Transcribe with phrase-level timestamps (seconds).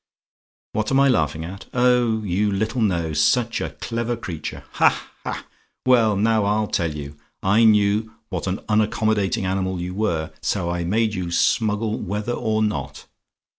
[0.73, 1.67] "WHAT AM I LAUGHING AT?
[1.75, 4.63] "Oh, you little know such a clever creature!
[4.71, 5.11] Ha!
[5.23, 5.45] ha!
[5.85, 7.17] Well, now, I'll tell you.
[7.43, 12.63] I knew what an unaccommodating animal you were, so I made you smuggle whether or
[12.63, 13.05] not.